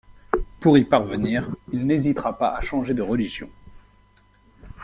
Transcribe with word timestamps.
Pour 0.61 0.79
y 0.79 0.83
parvenir, 0.85 1.47
il 1.71 1.85
n'hésitera 1.85 2.35
pas 2.35 2.55
à 2.55 2.61
changer 2.61 2.95
de 2.95 3.03
religion. 3.03 3.51